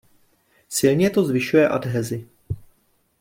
Silně 0.69 1.09
to 1.09 1.23
zvyšuje 1.25 1.67
adhezi. 1.69 2.27